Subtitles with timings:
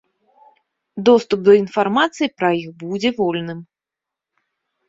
[1.09, 3.59] Доступ да інфармацыі пра іх будзе вольным.